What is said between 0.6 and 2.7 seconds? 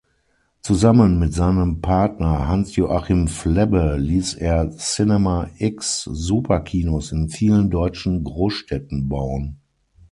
Zusammen mit seinem Partner